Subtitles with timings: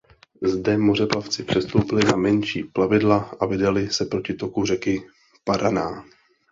[0.41, 5.01] Zde mořeplavci přestoupili na menší plavidla a vydali se proti toku řeky
[5.43, 6.05] Paraná.